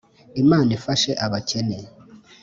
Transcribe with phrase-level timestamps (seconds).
[0.41, 1.77] imana ifashe abakene,